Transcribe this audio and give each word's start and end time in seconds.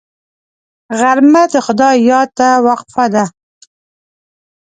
غرمه 0.99 1.43
د 1.53 1.55
خدای 1.65 1.97
یاد 2.11 2.29
ته 2.39 2.47
وقفه 2.67 3.05
ده 3.13 3.25